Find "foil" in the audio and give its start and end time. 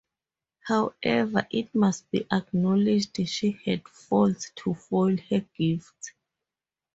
4.73-5.15